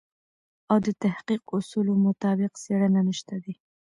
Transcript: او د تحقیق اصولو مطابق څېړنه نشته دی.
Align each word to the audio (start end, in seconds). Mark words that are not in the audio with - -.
او 0.71 0.77
د 0.85 0.87
تحقیق 1.03 1.41
اصولو 1.57 1.93
مطابق 2.05 2.51
څېړنه 2.63 3.01
نشته 3.09 3.35
دی. 3.43 3.53